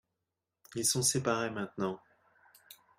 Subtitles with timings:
[0.73, 2.01] ils sont séparés maintenant.